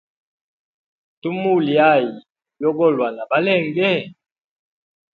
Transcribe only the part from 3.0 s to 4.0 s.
na balenge?